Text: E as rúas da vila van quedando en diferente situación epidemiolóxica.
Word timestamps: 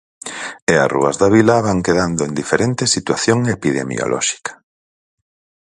E 0.73 0.75
as 0.83 0.89
rúas 0.95 1.15
da 1.21 1.27
vila 1.35 1.65
van 1.67 1.79
quedando 1.85 2.21
en 2.27 2.31
diferente 2.41 2.83
situación 2.95 3.39
epidemiolóxica. 3.55 4.53